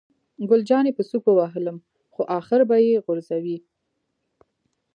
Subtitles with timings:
[0.49, 1.77] ګل جانې په سوک ووهلم،
[2.13, 3.57] خو آخر به یې غورځوي.